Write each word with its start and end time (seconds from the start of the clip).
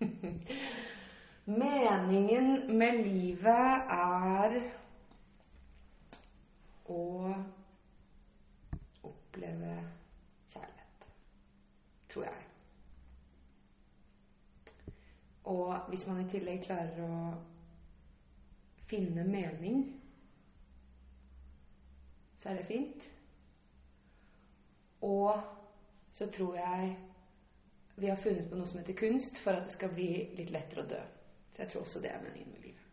Meningen 1.44 2.78
med 2.78 2.92
livet 3.04 3.90
er 3.90 4.56
å 6.90 7.02
oppleve 9.02 9.74
kjærlighet. 10.52 11.06
Tror 12.08 12.24
jeg. 12.24 12.46
Og 15.50 15.78
hvis 15.88 16.06
man 16.06 16.20
i 16.22 16.28
tillegg 16.30 16.64
klarer 16.64 17.04
å 17.04 17.20
finne 18.90 19.24
mening, 19.26 19.84
så 22.40 22.50
er 22.50 22.60
det 22.60 22.66
fint. 22.70 23.10
Og 25.00 25.40
så 26.10 26.26
tror 26.30 26.56
jeg 26.56 26.96
vi 28.00 28.08
har 28.08 28.16
funnet 28.16 28.50
på 28.50 28.56
noe 28.58 28.68
som 28.68 28.80
heter 28.80 28.96
kunst, 28.96 29.38
for 29.38 29.56
at 29.56 29.66
det 29.68 29.74
skal 29.76 29.92
bli 29.94 30.10
litt 30.38 30.52
lettere 30.54 30.84
å 30.84 30.90
dø. 30.90 31.00
Så 31.52 31.64
jeg 31.64 31.72
tror 31.72 31.84
også 31.84 32.00
det 32.00 32.12
er 32.14 32.22
meningen 32.24 32.54
med 32.54 32.64
livet. 32.64 32.86